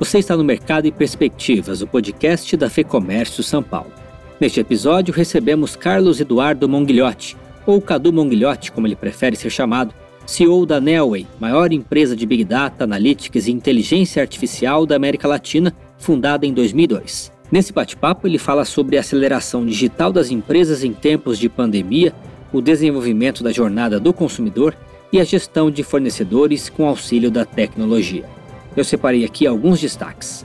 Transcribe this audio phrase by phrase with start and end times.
[0.00, 3.92] Você está no Mercado e Perspectivas, o podcast da FEComércio São Paulo.
[4.40, 9.94] Neste episódio, recebemos Carlos Eduardo Monguilhotti, ou Cadu Monguilhotti, como ele prefere ser chamado,
[10.26, 15.72] CEO da Nelway, maior empresa de Big Data, Analytics e Inteligência Artificial da América Latina,
[15.96, 17.30] fundada em 2002.
[17.52, 22.12] Nesse bate-papo, ele fala sobre a aceleração digital das empresas em tempos de pandemia,
[22.52, 24.74] o desenvolvimento da jornada do consumidor
[25.12, 28.24] e a gestão de fornecedores com auxílio da tecnologia.
[28.76, 30.44] Eu separei aqui alguns destaques.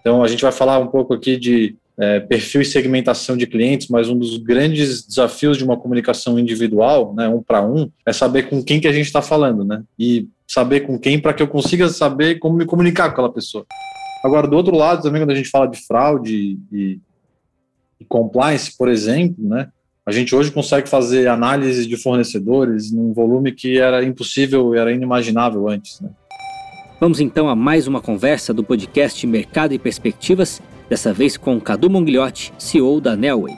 [0.00, 3.88] Então, a gente vai falar um pouco aqui de é, perfil e segmentação de clientes,
[3.88, 8.44] mas um dos grandes desafios de uma comunicação individual, né, um para um, é saber
[8.44, 9.82] com quem que a gente está falando, né?
[9.98, 13.64] E saber com quem para que eu consiga saber como me comunicar com aquela pessoa.
[14.24, 17.00] Agora, do outro lado, também, quando a gente fala de fraude e,
[18.00, 19.68] e compliance, por exemplo, né,
[20.04, 25.68] a gente hoje consegue fazer análise de fornecedores num volume que era impossível, era inimaginável
[25.68, 26.00] antes.
[26.00, 26.10] Né?
[26.98, 31.90] Vamos então a mais uma conversa do podcast Mercado e Perspectivas, dessa vez com Cadu
[31.90, 33.54] Mongliotti, CEO da Nelway.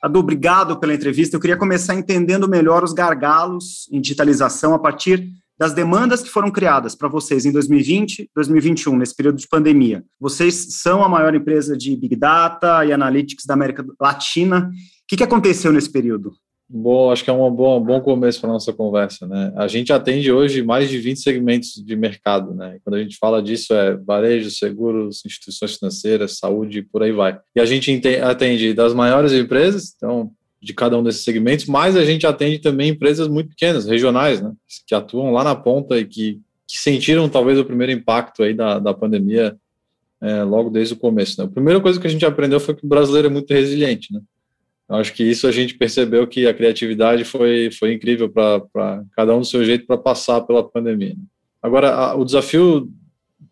[0.00, 1.34] Cadu, obrigado pela entrevista.
[1.34, 6.48] Eu queria começar entendendo melhor os gargalos em digitalização a partir das demandas que foram
[6.48, 10.04] criadas para vocês em 2020, 2021, nesse período de pandemia.
[10.20, 14.70] Vocês são a maior empresa de Big Data e Analytics da América Latina.
[14.70, 14.72] O
[15.08, 16.34] que, que aconteceu nesse período?
[16.72, 19.52] Bom, acho que é um bom, bom começo para a nossa conversa, né?
[19.56, 22.78] A gente atende hoje mais de 20 segmentos de mercado, né?
[22.84, 27.36] Quando a gente fala disso é varejo, seguros, instituições financeiras, saúde, por aí vai.
[27.56, 27.90] E a gente
[28.22, 30.30] atende das maiores empresas, então
[30.62, 34.52] de cada um desses segmentos, mas a gente atende também empresas muito pequenas, regionais, né?
[34.86, 38.78] Que atuam lá na ponta e que, que sentiram talvez o primeiro impacto aí da,
[38.78, 39.56] da pandemia
[40.22, 41.48] é, logo desde o começo, né?
[41.48, 44.20] A primeira coisa que a gente aprendeu foi que o brasileiro é muito resiliente, né?
[44.90, 49.40] Acho que isso a gente percebeu que a criatividade foi, foi incrível para cada um
[49.40, 51.10] do seu jeito para passar pela pandemia.
[51.10, 51.22] Né?
[51.62, 52.90] Agora, a, o desafio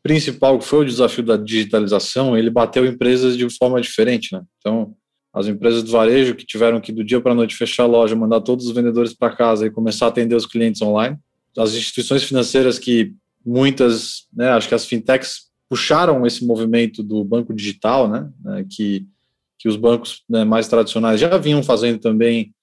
[0.03, 4.35] principal, que foi o desafio da digitalização, ele bateu empresas de forma diferente.
[4.35, 4.43] Né?
[4.59, 4.95] Então,
[5.33, 8.17] as empresas do varejo que tiveram que do dia para a noite fechar a loja,
[8.17, 11.17] mandar todos os vendedores para casa e começar a atender os clientes online.
[11.57, 13.15] As instituições financeiras que
[13.47, 19.07] muitas, né, acho que as fintechs puxaram esse movimento do banco digital, né, né que
[19.59, 22.55] que os bancos né, mais tradicionais já vinham fazendo também,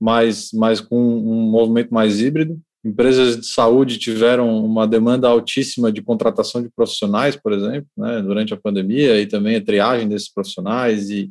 [0.00, 2.58] mas, mas com um movimento mais híbrido.
[2.84, 8.54] Empresas de saúde tiveram uma demanda altíssima de contratação de profissionais, por exemplo, né, durante
[8.54, 11.30] a pandemia, e também a triagem desses profissionais, e,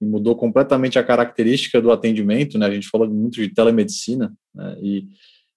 [0.00, 2.58] e mudou completamente a característica do atendimento.
[2.58, 5.06] Né, a gente falou muito de telemedicina, né, e,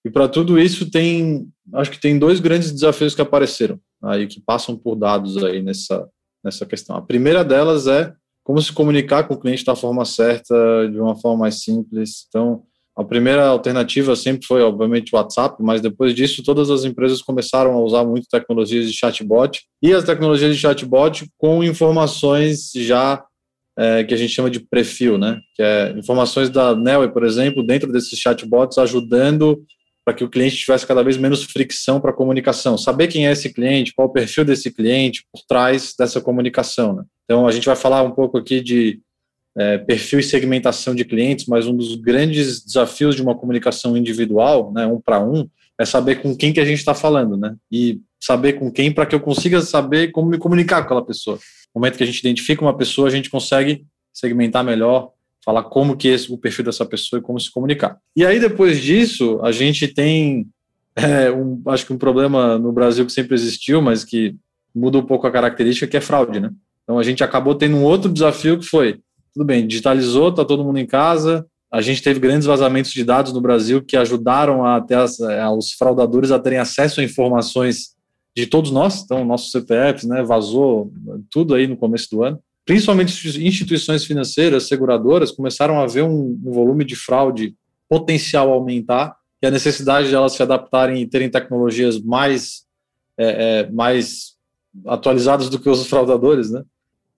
[0.04, 4.40] e para tudo isso tem, acho que tem dois grandes desafios que apareceram aí, que
[4.40, 6.06] passam por dados aí nessa,
[6.44, 6.96] nessa questão.
[6.96, 8.14] A primeira delas é
[8.50, 10.52] como se comunicar com o cliente da forma certa,
[10.90, 12.26] de uma forma mais simples.
[12.26, 12.64] Então,
[12.96, 17.74] a primeira alternativa sempre foi, obviamente, o WhatsApp, mas depois disso, todas as empresas começaram
[17.74, 23.22] a usar muito tecnologias de chatbot e as tecnologias de chatbot com informações já
[23.78, 25.38] é, que a gente chama de perfil, né?
[25.54, 29.62] Que é informações da Nelway, por exemplo, dentro desses chatbots, ajudando
[30.10, 32.76] para que o cliente tivesse cada vez menos fricção para a comunicação.
[32.76, 37.04] Saber quem é esse cliente, qual o perfil desse cliente por trás dessa comunicação, né?
[37.24, 39.00] Então, a gente vai falar um pouco aqui de
[39.56, 44.72] é, perfil e segmentação de clientes, mas um dos grandes desafios de uma comunicação individual,
[44.72, 45.48] né, um para um,
[45.78, 47.54] é saber com quem que a gente está falando, né?
[47.70, 51.36] E saber com quem para que eu consiga saber como me comunicar com aquela pessoa.
[51.72, 55.12] No momento que a gente identifica uma pessoa, a gente consegue segmentar melhor,
[55.44, 57.98] falar como que é o perfil dessa pessoa e como se comunicar.
[58.14, 60.46] E aí, depois disso, a gente tem,
[60.94, 64.36] é, um, acho que um problema no Brasil que sempre existiu, mas que
[64.74, 66.50] muda um pouco a característica, que é fraude, né?
[66.82, 69.00] Então a gente acabou tendo um outro desafio que foi,
[69.32, 73.32] tudo bem, digitalizou, está todo mundo em casa, a gente teve grandes vazamentos de dados
[73.32, 77.94] no Brasil que ajudaram a ter as, a, os fraudadores a terem acesso a informações
[78.36, 80.92] de todos nós, então nossos CPFs, né, vazou
[81.30, 82.40] tudo aí no começo do ano.
[82.70, 87.56] Principalmente instituições financeiras, seguradoras, começaram a ver um, um volume de fraude
[87.88, 92.64] potencial aumentar e a necessidade de elas se adaptarem e terem tecnologias mais,
[93.18, 94.36] é, é, mais
[94.86, 96.62] atualizadas do que os fraudadores, né?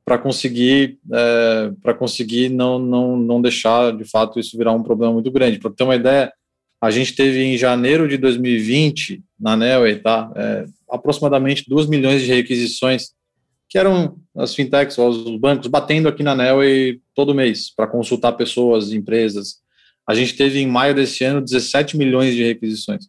[0.07, 5.13] para conseguir é, para conseguir não, não, não deixar de fato isso virar um problema
[5.13, 5.59] muito grande.
[5.59, 6.33] Para ter uma ideia,
[6.81, 12.33] a gente teve em janeiro de 2020 na Nelway, tá, é, aproximadamente 2 milhões de
[12.33, 13.13] requisições
[13.73, 18.93] que eram as fintechs, os bancos batendo aqui na Nelway todo mês para consultar pessoas,
[18.93, 19.63] empresas.
[20.07, 23.09] A gente teve em maio desse ano 17 milhões de requisições.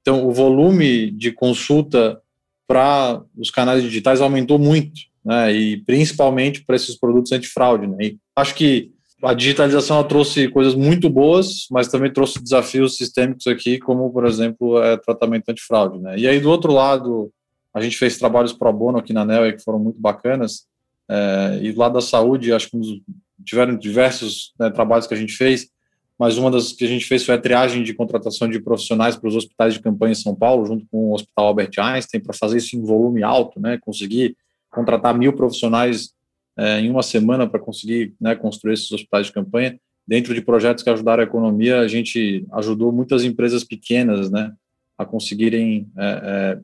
[0.00, 2.22] Então, o volume de consulta
[2.66, 7.86] para os canais digitais aumentou muito né, e principalmente para esses produtos antifraude.
[7.86, 8.90] Né, e acho que
[9.22, 14.82] a digitalização trouxe coisas muito boas, mas também trouxe desafios sistêmicos aqui, como, por exemplo,
[14.82, 15.98] é, tratamento antifraude.
[15.98, 16.18] Né.
[16.18, 17.30] E aí, do outro lado,
[17.78, 20.66] a gente fez trabalhos pro bono aqui na NEL que foram muito bacanas.
[21.08, 23.02] É, e lá da saúde, acho que
[23.44, 25.70] tiveram diversos né, trabalhos que a gente fez,
[26.18, 29.28] mas uma das que a gente fez foi a triagem de contratação de profissionais para
[29.28, 32.58] os hospitais de campanha em São Paulo, junto com o Hospital Albert Einstein, para fazer
[32.58, 34.36] isso em volume alto, né, conseguir
[34.70, 36.12] contratar mil profissionais
[36.56, 39.78] é, em uma semana para conseguir né, construir esses hospitais de campanha.
[40.06, 44.52] Dentro de projetos que ajudaram a economia, a gente ajudou muitas empresas pequenas né,
[44.98, 46.58] a conseguirem é, é,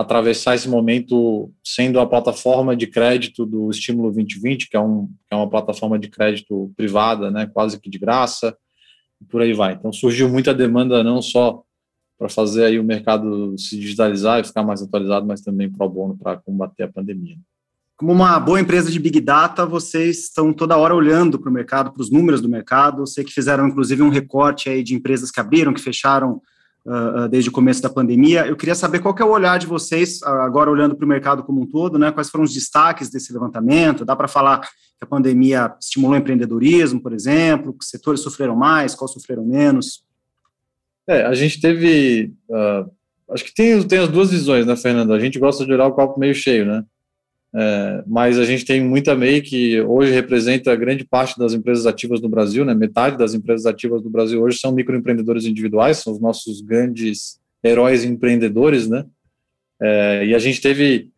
[0.00, 5.32] atravessar esse momento sendo a plataforma de crédito do Estímulo 2020, que é, um, que
[5.32, 8.56] é uma plataforma de crédito privada, né, quase que de graça,
[9.20, 9.74] e por aí vai.
[9.74, 11.62] Então surgiu muita demanda não só
[12.18, 16.16] para fazer aí o mercado se digitalizar e ficar mais atualizado, mas também pro bono
[16.16, 17.36] para combater a pandemia.
[17.96, 21.92] Como uma boa empresa de Big Data, vocês estão toda hora olhando para o mercado,
[21.92, 23.02] para os números do mercado.
[23.02, 26.40] Eu sei que fizeram, inclusive, um recorte aí de empresas que abriram, que fecharam
[26.86, 28.46] uh, desde o começo da pandemia.
[28.46, 31.62] Eu queria saber qual é o olhar de vocês, agora olhando para o mercado como
[31.62, 32.10] um todo, né?
[32.10, 34.04] Quais foram os destaques desse levantamento?
[34.04, 34.68] Dá para falar que
[35.02, 37.72] a pandemia estimulou o empreendedorismo, por exemplo?
[37.72, 40.04] Que setores sofreram mais, quais sofreram menos?
[41.08, 42.32] É, a gente teve...
[42.48, 42.90] Uh,
[43.32, 45.12] acho que tem, tem as duas visões, né, Fernando?
[45.12, 46.84] A gente gosta de olhar o copo meio cheio, né?
[47.52, 52.20] É, mas a gente tem muita MEI que hoje representa grande parte das empresas ativas
[52.20, 52.74] no Brasil, né?
[52.74, 58.04] metade das empresas ativas do Brasil hoje são microempreendedores individuais, são os nossos grandes heróis
[58.04, 59.04] empreendedores, né?
[59.82, 61.10] É, e a gente teve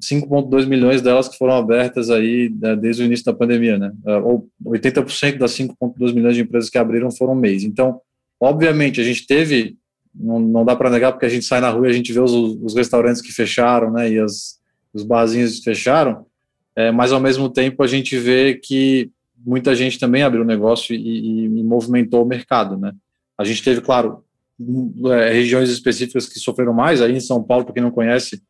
[0.00, 3.92] 5,2 milhões delas que foram abertas aí né, desde o início da pandemia, né?
[4.06, 7.64] É, ou 80% das 5,2 milhões de empresas que abriram foram MEIs.
[7.64, 8.00] Então,
[8.40, 9.76] obviamente, a gente teve,
[10.14, 12.20] não, não dá para negar, porque a gente sai na rua e a gente vê
[12.20, 14.10] os, os restaurantes que fecharam, né?
[14.10, 14.57] E as
[14.98, 16.26] os barzinhos fecharam,
[16.76, 20.98] é, mas ao mesmo tempo a gente vê que muita gente também abriu negócio e,
[20.98, 22.92] e, e movimentou o mercado, né?
[23.36, 24.24] A gente teve, claro,
[25.12, 28.42] é, regiões específicas que sofreram mais, aí em São Paulo, para quem não conhece,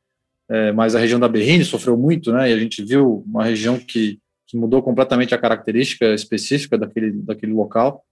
[0.51, 2.51] é, mas a região da Berrine sofreu muito, né?
[2.51, 7.53] E a gente viu uma região que, que mudou completamente a característica específica daquele, daquele
[7.53, 8.03] local,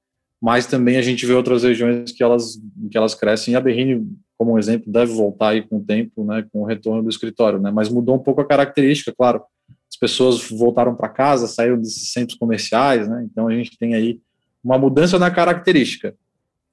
[0.41, 2.61] mas também a gente vê outras regiões que elas,
[2.91, 4.07] que elas crescem, e a Berrine
[4.39, 7.59] como um exemplo, deve voltar aí com o tempo, né, com o retorno do escritório,
[7.59, 9.43] né, mas mudou um pouco a característica, claro,
[9.91, 14.21] as pessoas voltaram para casa, saíram desses centros comerciais, né, então a gente tem aí
[14.63, 16.15] uma mudança na característica.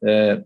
[0.03, 0.43] É,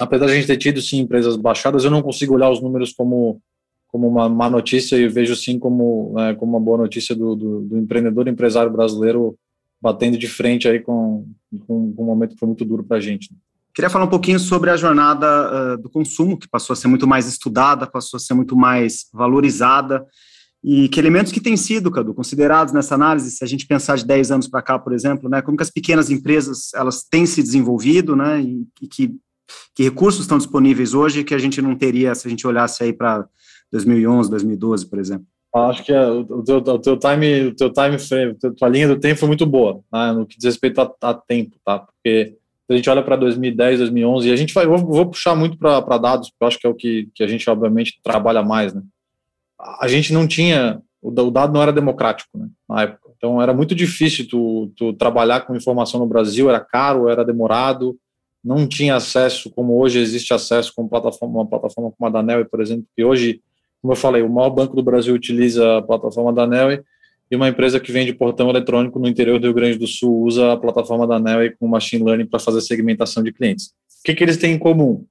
[0.00, 2.92] apesar de a gente ter tido, sim, empresas baixadas, eu não consigo olhar os números
[2.92, 3.40] como,
[3.86, 7.60] como uma má notícia e vejo, sim, como, né, como uma boa notícia do, do,
[7.60, 9.36] do empreendedor empresário brasileiro
[9.80, 11.26] batendo de frente aí com,
[11.66, 13.32] com, com um momento que foi muito duro para a gente.
[13.32, 13.38] Né.
[13.74, 17.06] Queria falar um pouquinho sobre a jornada uh, do consumo, que passou a ser muito
[17.06, 20.06] mais estudada, passou a ser muito mais valorizada,
[20.62, 24.06] e que elementos que têm sido, Cadu, considerados nessa análise, se a gente pensar de
[24.06, 27.42] 10 anos para cá, por exemplo, né, como que as pequenas empresas elas têm se
[27.42, 29.16] desenvolvido, né, e, e que,
[29.74, 32.92] que recursos estão disponíveis hoje que a gente não teria se a gente olhasse aí
[32.92, 33.26] para
[33.72, 35.26] 2011, 2012, por exemplo.
[35.54, 38.88] Acho que é, o, teu, o teu time, o teu time frame, a tua linha
[38.88, 41.80] do tempo foi muito boa, né, no que diz respeito a, a tempo, tá?
[41.80, 42.36] Porque
[42.72, 45.98] a gente olha para 2010, 2011, e a gente vai, vou, vou puxar muito para
[45.98, 48.82] dados, porque eu acho que é o que, que a gente, obviamente, trabalha mais, né?
[49.80, 53.10] A gente não tinha, o, o dado não era democrático, né, na época.
[53.16, 57.96] Então, era muito difícil tu, tu trabalhar com informação no Brasil, era caro, era demorado,
[58.44, 62.44] não tinha acesso, como hoje existe acesso com plataforma, uma plataforma como a da Nel,
[62.46, 63.40] por exemplo, que hoje,
[63.80, 66.82] como eu falei, o maior banco do Brasil utiliza a plataforma da Nel,
[67.32, 70.52] e uma empresa que vende portão eletrônico no interior do Rio Grande do Sul usa
[70.52, 73.68] a plataforma da Nelway com machine learning para fazer segmentação de clientes.
[73.68, 75.06] O que, que eles têm em comum?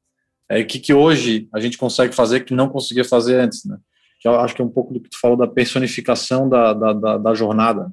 [0.48, 3.76] É o que, que hoje a gente consegue fazer que não conseguia fazer antes, né?
[4.20, 6.94] Que eu acho que é um pouco do que tu falou da personificação da, da,
[6.94, 7.92] da, da jornada.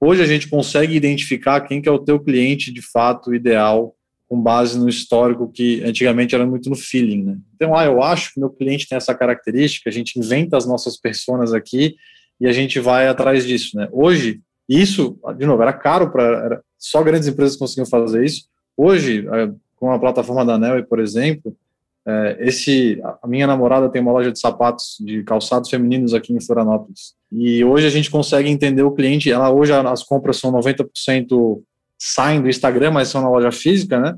[0.00, 3.94] Hoje a gente consegue identificar quem que é o teu cliente de fato ideal
[4.30, 7.38] com base no histórico que antigamente era muito no feeling, né?
[7.54, 10.96] Então, ah, eu acho que meu cliente tem essa característica, a gente inventa as nossas
[10.96, 11.96] personas aqui
[12.42, 13.88] e a gente vai atrás disso, né?
[13.92, 18.46] Hoje, isso, de novo, era caro para só grandes empresas conseguiam fazer isso.
[18.76, 21.56] Hoje, é, com a plataforma da Nelly, por exemplo,
[22.04, 26.40] é, esse a minha namorada tem uma loja de sapatos de calçados femininos aqui em
[26.40, 27.14] Florianópolis.
[27.30, 31.62] E hoje a gente consegue entender o cliente, ela hoje as compras são 90%
[31.96, 34.16] saem do Instagram, mas são na loja física, né?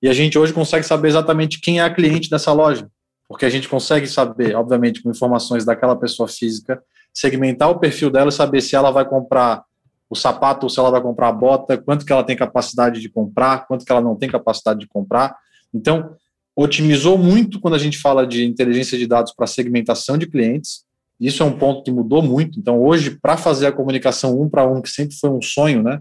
[0.00, 2.88] E a gente hoje consegue saber exatamente quem é a cliente dessa loja,
[3.28, 6.80] porque a gente consegue saber, obviamente, com informações daquela pessoa física,
[7.14, 9.62] segmentar o perfil dela e saber se ela vai comprar
[10.10, 13.08] o sapato ou se ela vai comprar a bota, quanto que ela tem capacidade de
[13.08, 15.36] comprar, quanto que ela não tem capacidade de comprar.
[15.72, 16.14] Então,
[16.56, 20.84] otimizou muito quando a gente fala de inteligência de dados para segmentação de clientes.
[21.18, 22.58] Isso é um ponto que mudou muito.
[22.58, 26.00] Então, hoje, para fazer a comunicação um para um, que sempre foi um sonho, né?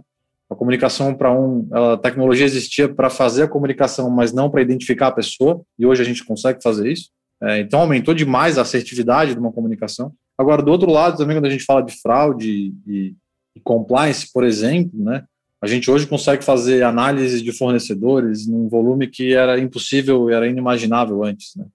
[0.49, 4.61] A comunicação um para um, a tecnologia existia para fazer a comunicação, mas não para
[4.61, 7.09] identificar a pessoa, e hoje a gente consegue fazer isso.
[7.41, 10.13] É, então, aumentou demais a assertividade de uma comunicação.
[10.37, 13.15] Agora, do outro lado, também, quando a gente fala de fraude e,
[13.55, 15.23] e compliance, por exemplo, né,
[15.61, 21.23] a gente hoje consegue fazer análise de fornecedores num volume que era impossível, era inimaginável
[21.23, 21.55] antes.
[21.55, 21.65] Né?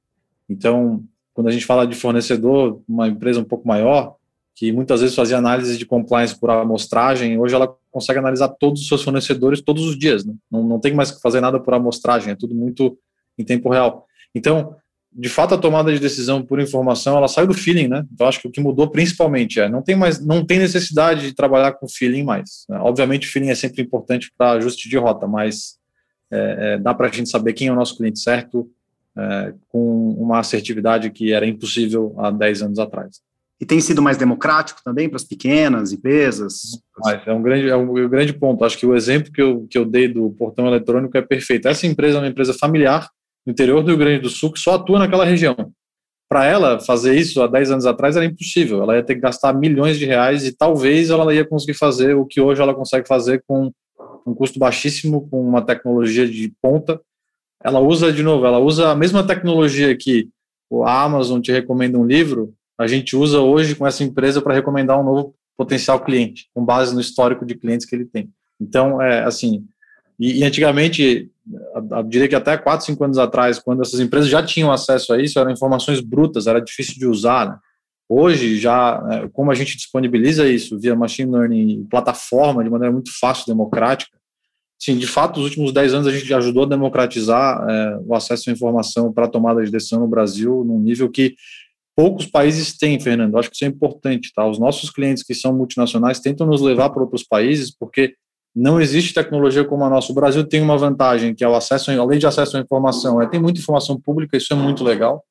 [0.47, 4.17] Então, quando a gente fala de fornecedor, uma empresa um pouco maior,
[4.55, 8.89] que muitas vezes fazia análise de compliance por amostragem, hoje ela consegue analisar todos os
[8.89, 10.25] seus fornecedores todos os dias.
[10.25, 10.35] Né?
[10.51, 12.99] Não, não tem mais que fazer nada por amostragem, é tudo muito
[13.39, 14.05] em tempo real.
[14.35, 14.77] Então,
[15.13, 18.05] de fato, a tomada de decisão por informação, ela sai do feeling, né?
[18.13, 21.35] Então, acho que o que mudou principalmente é, não tem mais, não tem necessidade de
[21.35, 22.65] trabalhar com feeling mais.
[22.69, 22.79] Né?
[22.81, 25.79] Obviamente, o feeling é sempre importante para ajuste de rota, mas
[26.31, 28.71] é, é, dá para a gente saber quem é o nosso cliente certo
[29.17, 33.21] é, com uma assertividade que era impossível há 10 anos atrás.
[33.61, 36.81] E tem sido mais democrático também para as pequenas empresas?
[37.27, 38.65] É um grande, é um grande ponto.
[38.65, 41.67] Acho que o exemplo que eu, que eu dei do portão eletrônico é perfeito.
[41.67, 43.11] Essa empresa é uma empresa familiar,
[43.51, 45.73] interior do Rio Grande do Sul, que só atua naquela região.
[46.29, 48.83] Para ela fazer isso há 10 anos atrás era impossível.
[48.83, 52.27] Ela ia ter que gastar milhões de reais e talvez ela ia conseguir fazer o
[52.27, 53.73] que hoje ela consegue fazer com
[54.27, 57.01] um custo baixíssimo, com uma tecnologia de ponta.
[57.65, 60.29] Ela usa, de novo, ela usa a mesma tecnologia que
[60.85, 65.01] a Amazon te recomenda um livro, a gente usa hoje com essa empresa para recomendar
[65.01, 68.31] um novo potencial cliente, com base no histórico de clientes que ele tem.
[68.61, 69.67] Então, é assim,
[70.19, 71.31] e, e antigamente
[71.73, 75.23] eu diria que até 4, 5 anos atrás, quando essas empresas já tinham acesso a
[75.23, 77.49] isso, eram informações brutas, era difícil de usar.
[77.49, 77.59] Né?
[78.09, 83.11] Hoje, já, né, como a gente disponibiliza isso via machine learning plataforma, de maneira muito
[83.19, 84.19] fácil, democrática,
[84.79, 88.51] sim, de fato, nos últimos 10 anos a gente ajudou a democratizar é, o acesso
[88.51, 91.35] à informação para tomada de decisão no Brasil, num nível que
[91.97, 93.37] poucos países têm, Fernando.
[93.37, 94.47] Acho que isso é importante, tá?
[94.47, 98.15] Os nossos clientes que são multinacionais tentam nos levar para outros países, porque
[98.59, 100.11] não existe tecnologia como a nossa.
[100.11, 103.29] O Brasil tem uma vantagem, que é o acesso, além de acesso à informação, é,
[103.29, 105.25] tem muita informação pública, isso é muito legal.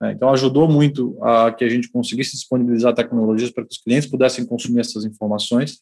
[0.00, 0.12] Né?
[0.12, 4.44] Então, ajudou muito a que a gente conseguisse disponibilizar tecnologias para que os clientes pudessem
[4.44, 5.78] consumir essas informações.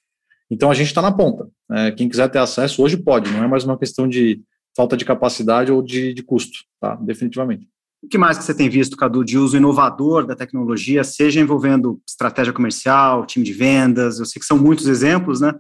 [0.49, 1.49] Então, a gente está na ponta.
[1.69, 1.91] Né?
[1.91, 4.41] Quem quiser ter acesso, hoje pode, não é mais uma questão de
[4.77, 6.95] falta de capacidade ou de, de custo, tá?
[6.95, 7.67] definitivamente.
[8.01, 12.01] O que mais que você tem visto, Cadu, de uso inovador da tecnologia, seja envolvendo
[12.07, 14.19] estratégia comercial, time de vendas?
[14.19, 15.53] Eu sei que são muitos exemplos, né?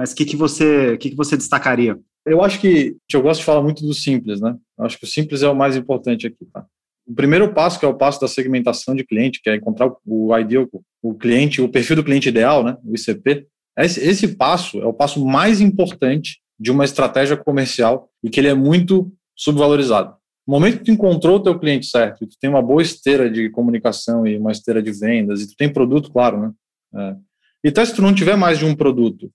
[0.00, 1.94] Mas o que, que, você, que, que você destacaria?
[2.24, 4.56] Eu acho que eu gosto de falar muito do simples, né?
[4.78, 6.64] Eu acho que o simples é o mais importante aqui, tá?
[7.06, 10.38] O primeiro passo, que é o passo da segmentação de cliente, que é encontrar o
[10.38, 10.66] ideal,
[11.02, 12.78] o cliente, o perfil do cliente ideal, né?
[12.82, 13.46] O ICP.
[13.76, 18.48] Esse, esse passo é o passo mais importante de uma estratégia comercial e que ele
[18.48, 20.16] é muito subvalorizado.
[20.48, 23.50] No momento que tu encontrou o teu cliente certo, tu tem uma boa esteira de
[23.50, 26.52] comunicação e uma esteira de vendas, e tu tem produto, claro, né?
[26.94, 27.16] É.
[27.64, 29.30] E até se tu não tiver mais de um produto,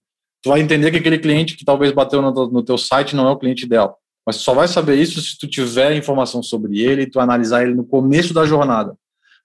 [0.45, 3.31] tu vai entender que aquele cliente que talvez bateu no, no teu site não é
[3.31, 3.97] o cliente ideal.
[4.23, 7.63] Mas tu só vai saber isso se tu tiver informação sobre ele e tu analisar
[7.63, 8.95] ele no começo da jornada.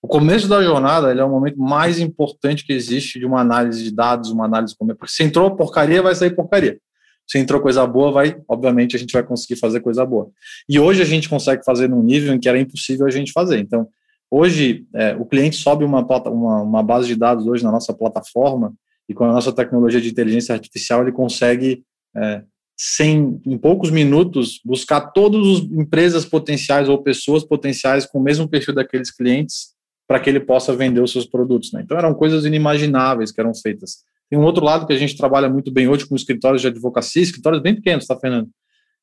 [0.02, 3.90] O começo da jornada é o momento mais importante que existe de uma análise de
[3.90, 6.78] dados, uma análise como porque se entrou porcaria vai sair porcaria.
[7.26, 10.28] Se entrou coisa boa, vai, obviamente a gente vai conseguir fazer coisa boa.
[10.68, 13.58] E hoje a gente consegue fazer num nível em que era impossível a gente fazer.
[13.58, 13.88] Então,
[14.30, 18.74] hoje é, o cliente sobe uma, uma, uma base de dados hoje na nossa plataforma
[19.10, 21.82] e com a nossa tecnologia de inteligência artificial ele consegue,
[22.16, 22.44] é,
[22.78, 28.48] sem, em poucos minutos, buscar todas as empresas potenciais ou pessoas potenciais com o mesmo
[28.48, 29.70] perfil daqueles clientes
[30.06, 31.72] para que ele possa vender os seus produtos.
[31.72, 31.82] Né?
[31.82, 34.04] Então eram coisas inimagináveis que eram feitas.
[34.30, 37.20] Tem um outro lado que a gente trabalha muito bem hoje com escritórios de advocacia,
[37.20, 38.48] escritórios bem pequenos, tá, Fernando?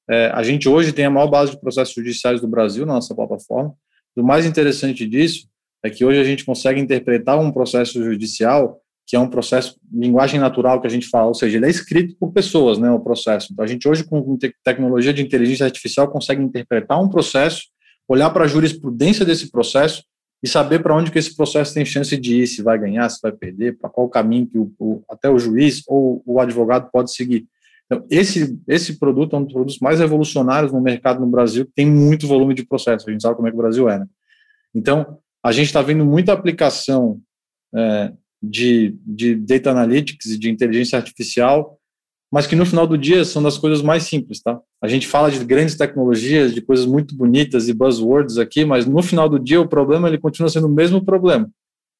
[0.09, 3.13] É, a gente hoje tem a maior base de processos judiciais do Brasil na nossa
[3.13, 3.73] plataforma.
[4.15, 5.49] O mais interessante disso
[5.83, 10.37] é que hoje a gente consegue interpretar um processo judicial que é um processo linguagem
[10.37, 13.47] natural que a gente fala, ou seja, ele é escrito por pessoas, né, o processo.
[13.53, 17.63] Então a gente hoje com tecnologia de inteligência artificial consegue interpretar um processo,
[18.05, 20.03] olhar para a jurisprudência desse processo
[20.43, 23.19] e saber para onde que esse processo tem chance de ir, se vai ganhar, se
[23.23, 27.13] vai perder, para qual caminho que o, o, até o juiz ou o advogado pode
[27.13, 27.47] seguir.
[27.85, 31.71] Então, esse, esse produto é um dos produtos mais revolucionários no mercado no Brasil, que
[31.73, 34.05] tem muito volume de processo, a gente sabe como é que o Brasil é, né?
[34.75, 37.21] Então, a gente está vendo muita aplicação
[37.73, 38.11] é,
[38.41, 41.77] de, de data analytics e de inteligência artificial,
[42.31, 44.59] mas que no final do dia são das coisas mais simples, tá?
[44.81, 49.01] A gente fala de grandes tecnologias, de coisas muito bonitas e buzzwords aqui, mas no
[49.01, 51.49] final do dia o problema ele continua sendo o mesmo problema.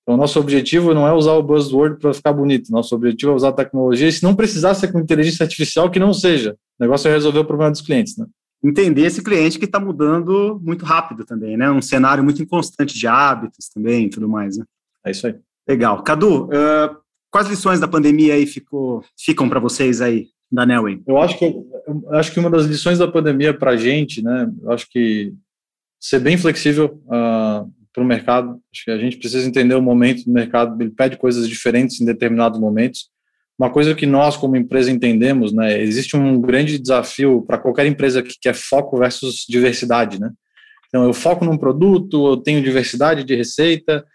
[0.04, 3.50] Então, nosso objetivo não é usar o buzzword para ficar bonito, nosso objetivo é usar
[3.50, 6.54] a tecnologia, e se não precisar ser com inteligência artificial, que não seja.
[6.80, 8.26] O negócio é resolver o problema dos clientes, né?
[8.64, 11.70] Entender esse cliente que está mudando muito rápido também, né?
[11.70, 14.64] Um cenário muito inconstante de hábitos também e tudo mais, né?
[15.06, 15.36] É isso aí.
[15.68, 16.02] Legal.
[16.04, 16.98] Cadu, uh,
[17.30, 21.02] quais lições da pandemia aí ficou, ficam para vocês aí da Nelway?
[21.06, 24.50] Eu acho que eu acho que uma das lições da pandemia para a gente, né?
[24.62, 25.34] Eu acho que
[26.00, 28.62] ser bem flexível, uh, para o mercado.
[28.72, 32.06] Acho que a gente precisa entender o momento do mercado, ele pede coisas diferentes em
[32.06, 33.10] determinados momentos.
[33.58, 38.22] Uma coisa que nós, como empresa, entendemos, né, existe um grande desafio para qualquer empresa
[38.22, 40.32] que quer foco versus diversidade, né?
[40.88, 44.06] Então, eu foco num produto, eu tenho diversidade de receita,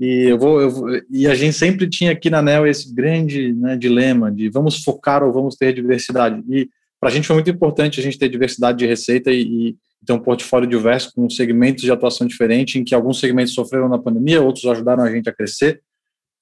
[0.00, 3.76] e eu vou, eu e a gente sempre tinha aqui na NEL esse grande né,
[3.76, 6.42] dilema de vamos focar ou vamos ter diversidade.
[6.48, 6.68] E
[7.00, 9.76] para a gente foi muito importante a gente ter diversidade de receita e, e
[10.06, 13.98] ter um portfólio diverso com segmentos de atuação diferentes, em que alguns segmentos sofreram na
[13.98, 15.82] pandemia, outros ajudaram a gente a crescer,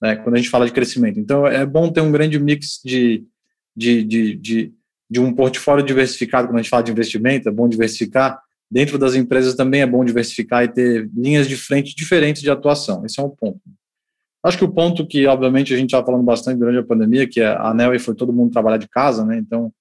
[0.00, 1.18] né, quando a gente fala de crescimento.
[1.18, 3.25] Então, é bom ter um grande mix de,
[3.75, 4.72] de, de, de,
[5.10, 8.38] de um portfólio diversificado, quando a gente fala de investimento, é bom diversificar,
[8.70, 13.04] dentro das empresas também é bom diversificar e ter linhas de frente diferentes de atuação.
[13.04, 13.61] Esse é um ponto.
[14.44, 17.40] Acho que o ponto que, obviamente, a gente estava falando bastante durante a pandemia, que
[17.40, 19.38] é a ANEL foi todo mundo trabalhar de casa, né?
[19.38, 19.73] Então,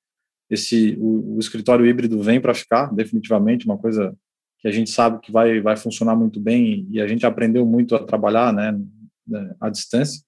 [0.49, 4.15] esse o, o escritório híbrido vem para ficar, definitivamente, uma coisa
[4.59, 7.95] que a gente sabe que vai, vai funcionar muito bem e a gente aprendeu muito
[7.95, 8.79] a trabalhar, né,
[9.27, 10.23] né à distância.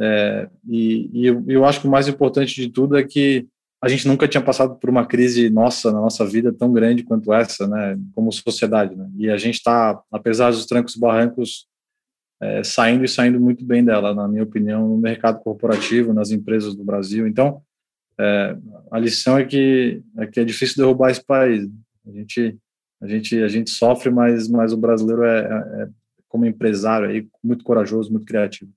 [0.00, 3.46] É, e, e eu acho que o mais importante de tudo é que
[3.82, 7.32] a gente nunca tinha passado por uma crise nossa na nossa vida tão grande quanto
[7.32, 9.10] essa, né, como sociedade, né?
[9.16, 11.66] E a gente está, apesar dos trancos e barrancos,
[12.42, 16.74] é, saindo e saindo muito bem dela, na minha opinião, no mercado corporativo, nas empresas
[16.74, 17.26] do Brasil.
[17.26, 17.62] Então,
[18.18, 18.56] é,
[18.90, 21.66] a lição é que, é que é difícil derrubar esse país.
[22.06, 22.58] A gente,
[23.00, 25.88] a gente, a gente sofre, mas, mas o brasileiro é, é, é
[26.28, 28.70] como empresário aí muito corajoso, muito criativo.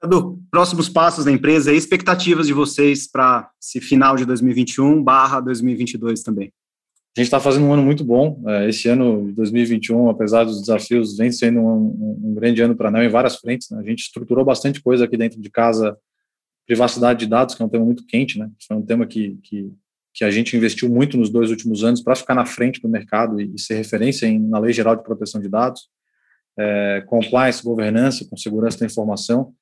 [0.00, 5.40] Cadu, próximos passos da empresa e expectativas de vocês para esse final de 2021 barra
[5.40, 6.50] 2022 também.
[7.14, 8.42] A gente está fazendo um ano muito bom.
[8.46, 12.90] É, esse ano de 2021, apesar dos desafios, vem sendo um, um grande ano para
[12.90, 13.68] NEL em várias frentes.
[13.68, 13.78] Né?
[13.78, 15.94] A gente estruturou bastante coisa aqui dentro de casa,
[16.66, 18.48] privacidade de dados, que é um tema muito quente, né?
[18.66, 19.70] Foi um tema que, que,
[20.14, 23.38] que a gente investiu muito nos dois últimos anos para ficar na frente do mercado
[23.38, 25.90] e, e ser referência em, na Lei Geral de Proteção de Dados,
[26.58, 29.52] é, compliance, governança, com segurança da informação.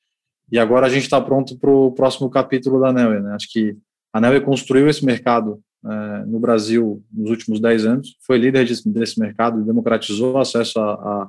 [0.51, 3.21] E agora a gente está pronto para o próximo capítulo da Nelway.
[3.21, 3.35] Né?
[3.35, 3.77] Acho que
[4.13, 8.89] a Nelway construiu esse mercado é, no Brasil nos últimos 10 anos, foi líder desse,
[8.89, 11.29] desse mercado, democratizou o acesso à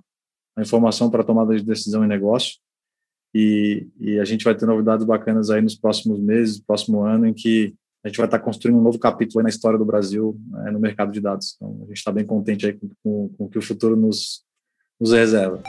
[0.60, 2.58] informação para tomada de decisão em negócio.
[3.34, 7.34] E, e, a gente vai ter novidades bacanas aí nos próximos meses, próximo ano, em
[7.34, 10.71] que a gente vai estar tá construindo um novo capítulo na história do Brasil né,
[10.71, 11.55] no mercado de dados.
[11.55, 14.43] Então, a gente está bem contente aí com, com, com o que o futuro nos,
[14.99, 15.62] nos reserva.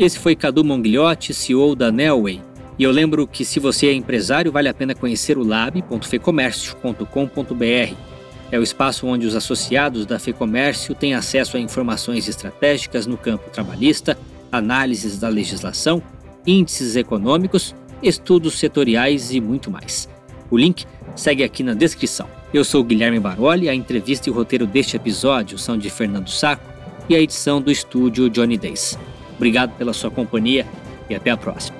[0.00, 2.40] Esse foi Cadu Mongliotti, CEO da Nelway.
[2.78, 7.94] E eu lembro que se você é empresário, vale a pena conhecer o lab.fecomércio.com.br.
[8.50, 13.50] É o espaço onde os associados da Fecomércio têm acesso a informações estratégicas no campo
[13.50, 14.16] trabalhista,
[14.50, 16.02] análises da legislação,
[16.46, 20.08] índices econômicos, estudos setoriais e muito mais.
[20.50, 22.26] O link segue aqui na descrição.
[22.54, 26.64] Eu sou Guilherme Baroli, a entrevista e o roteiro deste episódio são de Fernando Saco
[27.06, 28.98] e a edição do estúdio Johnny Days.
[29.40, 30.66] Obrigado pela sua companhia
[31.08, 31.78] e até a próxima.